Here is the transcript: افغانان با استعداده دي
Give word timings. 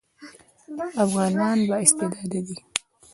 افغانان 1.03 1.57
با 1.67 1.75
استعداده 1.83 2.41
دي 2.47 2.55